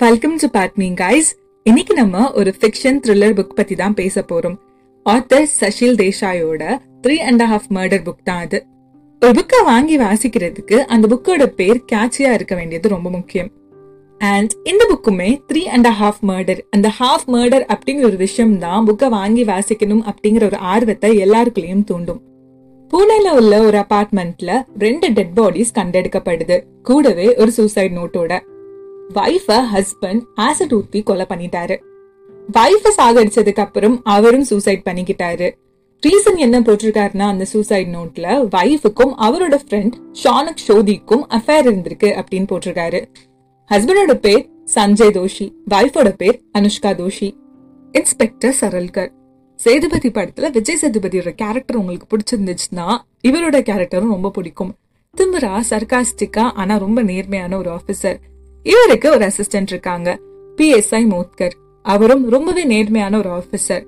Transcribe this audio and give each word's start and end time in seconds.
Welcome 0.00 0.36
to 0.36 0.46
பாட்மி 0.46 0.86
guys 1.00 1.30
இன்னைக்கு 1.62 1.94
நம்ம 1.94 2.32
ஒரு 2.32 2.54
ஃபிக்ஷன் 2.58 2.98
த்ரில்லர் 3.06 3.34
புக் 3.38 3.56
பத்தி 3.56 3.74
தான் 3.74 3.94
பேச 3.94 4.20
போறோம். 4.20 4.54
Author 5.06 5.46
Sashil 5.58 5.96
தேசாயோட 6.02 6.62
three 7.02 7.16
and 7.16 7.42
half 7.42 7.66
murder 7.68 8.04
book 8.06 8.22
தான் 8.24 8.38
அது. 8.38 8.58
ஒரு 9.20 9.32
புக்கை 9.38 9.64
வாங்கி 9.64 9.98
வாசிக்கிறதுக்கு 9.98 10.74
அந்த 10.94 11.08
புக்கோட 11.12 11.46
பேர் 11.46 11.84
கேட்சியா 11.92 12.30
இருக்க 12.32 12.54
வேண்டியது 12.54 12.88
ரொம்ப 12.88 13.10
முக்கியம். 13.10 13.50
அண்ட் 14.18 14.52
இந்த 14.64 14.84
புக்குமே 14.92 15.38
த்ரீ 15.52 15.58
அண்ட் 15.58 15.86
ஹாஃப் 15.86 16.22
மர்டர் 16.26 16.62
அந்த 16.70 16.92
ஹாஃப் 17.00 17.26
மர்டர் 17.26 17.66
அப்படிங்கிற 17.74 18.04
ஒரு 18.04 18.16
விஷயம் 18.16 18.58
தான் 18.58 18.86
புக்கை 18.86 19.08
வாங்கி 19.08 19.44
வாசிக்கணும் 19.44 20.02
அப்படிங்கிற 20.12 20.44
ஒரு 20.44 20.56
ஆர்வத்தை 20.56 21.10
எல்லாருக்குள்ளேயும் 21.16 21.84
தூண்டும். 21.84 22.22
பூனேல 22.90 23.34
உள்ள 23.40 23.60
ஒரு 23.62 23.78
அபார்ட்மெண்ட்ல 23.78 24.62
ரெண்டு 24.78 25.10
டெட் 25.12 25.36
பாடிஸ் 25.36 25.76
கண்டெடுக்கப்படுது. 25.78 26.58
கூடவே 26.82 27.34
ஒரு 27.34 27.50
சூசைட் 27.50 27.92
நோட்டோட 27.92 28.40
வைஃப 29.14 29.58
ஹஸ்பண்ட் 29.72 30.22
ஆசிட் 30.36 30.74
ஊத்தி 30.78 31.02
கொலை 31.02 31.26
பண்ணிட்டாரு. 31.28 31.76
வைஃபை 32.52 32.90
சாகடிச்சதுக்கு 32.96 33.60
அப்புறம் 33.60 34.00
அவரும் 34.04 34.44
சூசைட் 34.44 34.86
பண்ணிக்கிட்டாரு. 34.90 35.48
ரீசன் 36.06 36.36
என்ன 36.36 36.60
போட்டிருக்காருன்னா 36.60 37.26
அந்த 37.32 37.44
சூசைட் 37.44 37.88
நோட்ல 37.88 38.26
வைஃபுக்கும் 38.54 39.12
அவரோட 39.26 39.56
ஃப்ரெண்ட் 39.64 39.96
ஷானக் 40.22 40.62
ஷோதிக்கும் 40.68 41.24
அஃபேர் 41.36 41.66
இருந்திருக்கு 41.66 42.10
அப்படின்னு 42.20 42.48
போட்டிருக்காரு. 42.52 43.00
ஹஸ்பண்டோட 43.70 44.14
பேர் 44.14 44.48
சஞ்சய் 44.74 45.14
தோஷி 45.16 45.46
வைஃபோட 45.70 46.08
பேர் 46.16 46.42
அனுஷ்கா 46.58 46.92
தோஷி 47.00 47.30
இன்ஸ்பெக்டர் 47.92 48.56
சரல்கர். 48.60 49.10
சேதுபதி 49.58 50.10
படத்துல 50.10 50.50
விஜய் 50.52 50.78
சேதுபதியோட 50.82 51.30
கேரக்டர் 51.30 51.76
உங்களுக்கு 51.76 52.10
பிடிச்சிருந்துச்சுன்னா 52.12 52.86
இவரோட 53.28 53.58
கேரக்டரும் 53.68 54.14
ரொம்ப 54.14 54.30
பிடிக்கும். 54.30 54.74
திமிரா 55.16 55.54
சர்காஸ்டிக்கா 55.70 56.44
ஆனா 56.54 56.76
ரொம்ப 56.76 57.02
நேர்மையான 57.02 57.56
ஒரு 57.56 57.70
ஆபீசர் 57.70 58.18
இவருக்கு 58.62 59.10
ஒரு 59.10 59.26
அசிஸ்டன்ட் 59.26 59.70
இருக்காங்க. 59.70 60.18
பிஎஸ்ஐ 60.56 61.06
மோத்கர். 61.06 61.54
அவரும் 61.82 62.30
ரொம்பவே 62.30 62.64
நேர்மையான 62.64 63.18
ஒரு 63.18 63.30
ஆபீசர் 63.30 63.84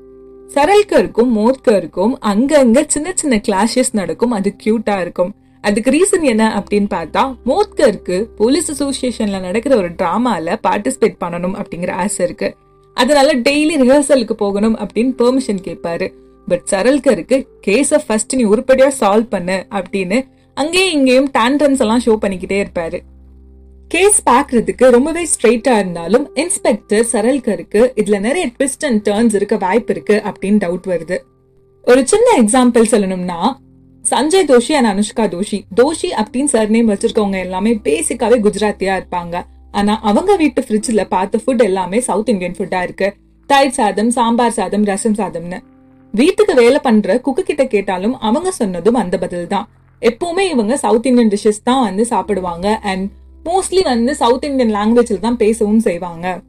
சரல்கருக்கும் 0.55 1.31
மோத்கருக்கும் 1.37 2.15
அங்கங்க 2.27 2.85
சின்ன 2.87 3.13
சின்ன 3.15 3.41
கிளாஷஸ் 3.49 3.93
நடக்கும். 3.93 4.31
அது 4.31 4.57
கியூட்டா 4.65 5.01
இருக்கும். 5.01 5.35
அதுக்கு 5.61 5.91
ரீசன் 5.91 6.23
என்ன 6.23 6.65
அப்படின்னு 6.65 6.87
பார்த்தா 6.95 7.37
மோத்கருக்கு 7.47 8.23
போலீஸ் 8.23 8.71
அசோசியேஷன்ல 8.73 9.41
நடக்கிற 9.41 9.77
ஒரு 9.77 9.91
டிராமால 9.91 10.57
பார்ட்டிசிபேட் 10.69 11.17
பண்ணணும் 11.25 11.63
அப்படிங்கிற 11.63 11.91
ஆசை 11.91 12.27
இருக்கு. 12.27 12.55
அதனால 12.95 13.35
டெய்லி 13.35 13.77
ரிஹர்சலுக்கு 13.83 14.33
போகணும் 14.33 14.79
அப்படின்னு 14.79 15.15
பெர்மிஷன் 15.19 15.63
கேட்பாரு. 15.63 16.13
பட் 16.47 16.63
சரல்கருக்கு 16.71 17.47
கேஸ 17.67 17.99
ஃபர்ஸ்ட் 18.07 18.35
நீ 18.35 18.43
உருப்படியா 18.43 18.93
சால்வ் 19.01 19.29
பண்ணு 19.29 19.67
அப்படின்னு 19.71 20.27
அங்கேயும் 20.55 20.93
இங்கேயும் 20.93 21.31
டான்டன்ஸ் 21.39 21.81
எல்லாம் 21.81 22.01
ஷோ 22.07 22.17
பண்ணிக்கிட்டே 22.23 22.65
இருப்பாரு. 22.65 22.99
கேஸ் 23.93 24.21
பாக்குறதுக்கு 24.31 24.85
ரொம்பவே 24.91 25.23
ஸ்ட்ரெயிட்டா 25.33 25.73
இருந்தாலும் 25.79 26.31
இன்ஸ்பெக்டர் 26.35 27.07
சரல்கருக்கு 27.13 27.81
இதுல 28.01 28.19
நிறைய 28.21 28.45
ட்விஸ்ட் 28.47 28.85
அண்ட் 28.89 29.09
டேர்ன்ஸ் 29.09 29.35
இருக்க 29.35 29.57
வாய்ப்பு 29.57 29.93
இருக்கு 29.95 30.23
அப்படின்னு 30.29 30.61
டவுட் 30.65 30.87
வருது. 30.93 31.17
ஒரு 31.85 32.07
சின்ன 32.07 32.29
எக்ஸாம்பிள் 32.43 32.89
சொல்லணும்னா 32.93 33.39
சஞ்சய் 34.05 34.49
தோஷி 34.53 34.73
அண்ட் 34.79 34.91
அனுஷ்கா 34.93 35.27
தோஷி. 35.35 35.59
தோஷி 35.81 36.11
அப்படின்னு 36.23 36.53
சர்நேம் 36.55 36.91
வச்சிருக்கவங்க 36.93 37.39
எல்லாமே 37.39 37.75
பேசிக்காவே 37.85 38.39
குஜராத்தியா 38.47 38.95
இருப்பாங்க. 39.01 39.45
ஆனா 39.71 40.01
அவங்க 40.01 40.37
வீட்டு 40.37 40.63
ஃப்ரிட்ஜ்ல 40.63 41.05
பார்த்த 41.15 41.45
ஃபுட் 41.45 41.65
எல்லாமே 41.69 42.01
சவுத் 42.01 42.29
இந்தியன் 42.29 42.59
ஃபுட்டா 42.59 42.83
இருக்கு. 42.83 43.15
தயிர் 43.47 43.79
சாதம் 43.79 44.11
சாம்பார் 44.11 44.59
சாதம் 44.59 44.85
ரசம் 44.85 45.19
சாதம்னு. 45.23 45.59
வீட்டுக்கு 46.15 46.55
வேலை 46.55 46.79
பண்ற 46.83 47.21
குக்கு 47.27 47.43
கிட்ட 47.51 47.67
கேட்டாலும் 47.67 48.19
அவங்க 48.19 48.51
சொன்னதும் 48.51 48.95
அந்த 48.95 49.19
பதில் 49.19 49.51
தான் 49.55 49.69
எப்பவுமே 50.03 50.45
இவங்க 50.55 50.77
சவுத் 50.77 51.07
இந்தியன் 51.07 51.33
டிஷ்ஷஸ் 51.35 51.67
தான் 51.71 51.83
வந்து 51.83 52.05
சாப்பிடுவாங்க 52.05 52.69
அண்ட் 52.93 53.09
மோஸ்ட்லி 53.45 53.83
வந்து 53.83 54.15
சவுத் 54.15 54.45
இந்தியன் 54.45 54.75
லாங்குவேஜில் 54.75 55.19
தான் 55.19 55.37
பேசவும் 55.37 55.79
செய்வாங்க. 55.79 56.43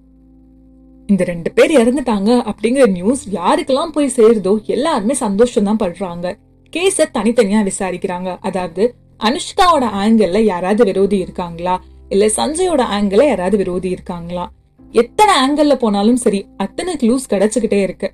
இந்த 1.07 1.23
ரெண்டு 1.23 1.51
பேர் 1.51 1.71
இறந்துட்டாங்க 1.71 2.31
அப்படிங்கிற 2.49 2.87
நியூஸ் 2.87 3.29
யாருக்கெல்லாம் 3.29 3.91
போய் 3.91 4.13
சேருதோ 4.15 4.65
எல்லாருமே 4.65 5.13
சந்தோஷம் 5.13 5.63
தான் 5.63 5.77
படுறாங்க. 5.77 6.35
கேஸ 6.73 7.05
தனித்தனியா 7.13 7.61
விசாரிக்கிறாங்க. 7.69 8.37
அதாவது 8.41 8.95
அனுஷ்காவோட 9.19 9.85
ஆங்கிள் 10.03 10.41
யாராவது 10.43 10.83
விரோதி 10.83 11.17
இருக்காங்களா? 11.17 11.81
இல்ல 12.09 12.25
சஞ்சயோட 12.25 12.81
ஆங்கிள் 12.97 13.27
யாராவது 13.27 13.57
விரோதி 13.57 13.89
இருக்காங்களா? 13.89 14.51
எத்தனை 14.91 15.33
ஆங்கிள் 15.43 15.75
போனாலும் 15.75 16.15
சரி 16.15 16.45
அத்தனை 16.57 16.95
க்ளூஸ் 16.95 17.29
கிடைச்சுக்கிட்டே 17.29 17.81
இருக்கு. 17.81 18.13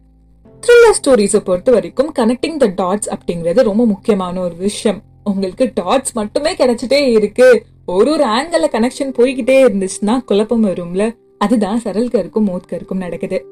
த்ரில்லர் 0.63 0.97
ஸ்டோரிஸை 1.00 1.39
பொறுத்த 1.39 1.72
வரைக்கும் 1.72 2.13
கனெக்டிங் 2.19 2.57
த 2.57 2.68
டாட்ஸ் 2.84 3.09
அப்படிங்கிறது 3.16 3.62
ரொம்ப 3.62 3.85
முக்கியமான 3.85 4.41
ஒரு 4.41 4.56
விஷயம். 4.56 5.01
உங்களுக்கு 5.24 5.72
டாட்ஸ் 5.81 6.13
மட்டுமே 6.13 6.53
கிடைச்சிட்டே 6.53 7.07
இருக்கு. 7.07 7.63
ஒரு 7.85 8.12
ஒரு 8.12 8.25
ஆங்கிள் 8.25 8.68
கனெக்ஷன் 8.72 9.13
போய்கிட்டே 9.18 9.66
இருந்துச்சுன்னா 9.66 10.24
குழப்பம் 10.24 10.66
வரும்ல. 10.66 11.16
அதுதான் 11.38 11.81
சரல்கருக்கும் 11.84 12.46
மோத்கருக்கும் 12.46 12.97
நடக்குது. 12.97 13.46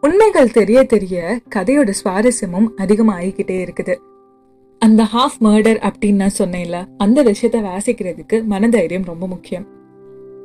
உண்மைகள் 0.00 0.50
தெரிய 0.50 0.84
தெரிய 0.84 1.40
கதையோட 1.54 1.92
சுவாரஸ்யமும் 2.04 2.68
அதிகமாகிக்கிட்டே 2.78 3.68
இருக்குது. 3.68 3.96
அந்த 4.78 5.02
ஹாஃப் 5.02 5.42
மர்டர் 5.42 5.92
அப்படின்னு 5.92 6.14
நான் 6.14 6.30
சொன்னேன்ல 6.38 6.86
அந்த 6.98 7.22
விஷயத்த 7.22 7.62
வாசிக்கிறதுக்கு 7.62 8.44
மனதைரியம் 8.44 9.04
ரொம்ப 9.04 9.26
முக்கியம். 9.26 9.66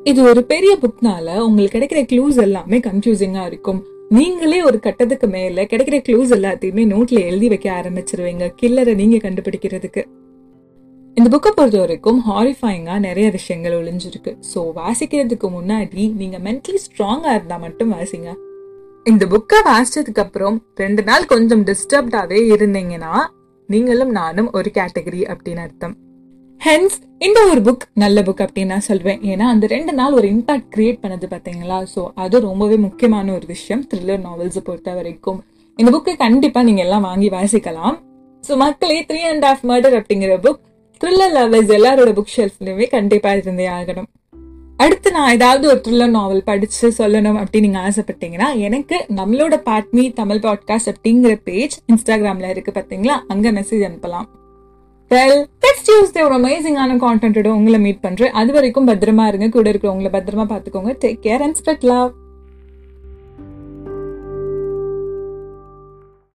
இது 0.03 0.23
ஒரு 0.23 0.44
பெரிய 0.44 0.78
புக்னால 0.81 1.39
உங்களுக்கு 1.39 1.78
கிடைக்கிற 1.78 2.18
க்ளூஸ் 2.18 2.41
எல்லாமே 2.41 2.79
கன்ஃபியூசிங்கா 2.79 3.45
இருக்கும். 3.45 3.85
நீங்களே 4.09 4.63
ஒரு 4.63 4.79
கட்டத்துக்கு 4.79 5.28
மேல 5.28 5.63
கிடைக்கிற 5.63 6.03
க்ளூஸ் 6.09 6.33
எல்லாத்தையுமே 6.33 6.85
நோட்ல 6.85 7.19
எழுதி 7.19 7.47
வைக்க 7.47 7.81
ஆரம்பிச்சிருவீங்க. 7.81 8.51
கில்லரை 8.62 8.95
நீங்க 8.95 9.29
கண்டுபிடிக்கிறதுக்கு. 9.29 10.03
இந்த 11.17 11.29
புக்கை 11.31 11.51
பொறுத்த 11.55 11.77
வரைக்கும் 11.81 12.19
ஹாரிஃபைங்காக 12.27 12.99
நிறைய 13.05 13.27
விஷயங்கள் 13.35 13.73
ஒளிஞ்சிருக்கு. 13.79 14.31
ஸோ 14.51 14.59
வாசிக்கிறதுக்கு 14.77 15.47
முன்னாடி 15.55 16.03
நீங்கள் 16.19 16.44
மென்டலி 16.45 16.79
ஸ்ட்ராங்காக 16.85 17.33
இருந்தால் 17.38 17.61
மட்டும் 17.66 17.91
வாசிங்க. 17.95 18.29
இந்த 19.05 19.23
புக்கை 19.33 19.59
வாசிச்சதுக்கு 19.69 20.21
அப்புறம் 20.23 20.57
ரெண்டு 20.83 21.03
நாள் 21.09 21.27
கொஞ்சம் 21.33 21.63
டிஸ்டர்ப்டாகவே 21.69 22.39
இருந்தீங்கன்னா 22.53 23.13
நீங்களும் 23.69 24.13
நானும் 24.19 24.50
ஒரு 24.59 24.71
கேட்டகரி 24.77 25.21
அப்படின்னு 25.33 25.63
அர்த்தம். 25.66 25.94
ஹென்ஸ் 26.61 26.97
இந்த 27.27 27.39
ஒரு 27.51 27.61
புக் 27.67 27.85
நல்ல 28.03 28.17
புக் 28.29 28.44
அப்படின்னு 28.45 28.73
நான் 28.75 28.88
சொல்வேன். 28.89 29.21
ஏன்னா 29.31 29.45
அந்த 29.53 29.67
ரெண்டு 29.75 29.94
நாள் 30.00 30.17
ஒரு 30.21 30.27
இம்பாக்ட் 30.33 30.71
கிரியேட் 30.75 31.03
பண்ணது 31.03 31.27
பார்த்தீங்களா? 31.35 31.77
ஸோ 31.94 32.01
அது 32.23 32.45
ரொம்பவே 32.50 32.79
முக்கியமான 32.88 33.27
ஒரு 33.38 33.45
விஷயம் 33.53 33.85
த்ரில்லர் 33.91 34.25
நாவல்ஸை 34.27 34.63
பொறுத்த 34.69 34.91
வரைக்கும். 35.00 35.39
இந்த 35.79 35.89
புக்கை 35.97 36.16
கண்டிப்பாக 36.25 36.67
நீங்கள் 36.69 36.88
எல்லாம் 36.88 37.07
வாங்கி 37.11 37.29
வாசிக்கலாம். 37.38 37.95
ஸோ 38.44 38.53
மக்களே 38.66 39.00
த்ரீ 39.09 39.23
அண்ட் 39.31 39.47
ஹாஃப் 39.47 39.66
மர்டர் 39.71 39.97
அப்படிங்கிற 40.01 40.35
புக் 40.45 40.61
த்ரில்லர் 41.03 41.35
லவர்ஸ் 41.35 41.73
எல்லாரோட 41.78 42.19
புக் 42.19 42.31
ஷெல்ஃப்லையுமே 42.38 42.89
கண்டிப்பா 42.89 43.34
இருந்தே 43.34 43.67
ஆகணும். 43.67 44.03
அடுத்து 44.78 45.12
நான் 45.12 45.31
ஏதாவது 45.31 45.67
ஒரு 45.67 45.81
த்ரில்லர் 45.88 46.09
நாவல் 46.09 46.44
படிச்சு 46.44 46.94
சொல்லணும் 46.97 47.45
அப்படின்னு 47.45 47.59
நீங்க 47.59 47.79
ஆசைப்பட்டீங்கன்னா 47.79 48.56
எனக்கு 48.56 49.06
நம்மளோட 49.16 49.62
பாட்மி 49.66 50.13
தமிழ் 50.13 50.38
பாட்காஸ்ட் 50.38 50.94
அப்படிங்கிற 50.94 51.41
பேஜ் 51.44 51.79
இன்ஸ்டாகிராம்ல 51.94 52.50
இருக்கு 52.50 52.72
பாத்தீங்களா? 52.72 53.19
அங்க 53.28 53.51
மெசேஜ் 53.51 53.89
அனுப்பலாம். 53.89 54.25
வெல் 55.09 55.45
நெக்ஸ்ட் 55.62 55.88
டியூஸ்டே 55.88 56.23
ஒரு 56.23 56.35
அமேசிங்கான 56.35 56.91
கான்டென்ட்டோட 56.91 57.47
உங்களை 57.47 57.79
மீட் 57.79 58.00
பண்றேன். 58.00 58.31
அது 58.31 58.53
வரைக்கும் 58.53 58.88
பத்திரமா 58.88 59.28
இருங்க. 59.28 59.50
கூட 59.50 59.72
இருக்கிறவங்களை 59.72 60.12
பத்திரமா 60.12 60.45
பாத்துக்கோங்க 60.51 60.95
take 61.06 61.18
care 61.22 61.39
and 61.39 61.57
spread 61.63 61.83
love 61.83 62.12